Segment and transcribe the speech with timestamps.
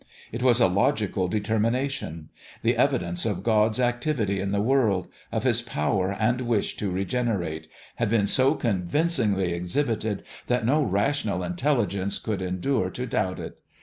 [0.31, 2.29] It was a logical determination.
[2.63, 7.27] The evidence of God's activity in the world of His power and wish to regen
[7.27, 13.59] erate had been so convincingly exhibited that no rational intelligence could endure to doubt it.